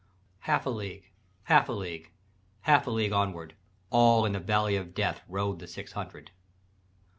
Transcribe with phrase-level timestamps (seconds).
[0.39, 1.11] "Half a league,
[1.43, 2.09] half a league,
[2.61, 3.53] Half a league onward,
[3.91, 6.31] All in the valley of Death Rode the six hundred.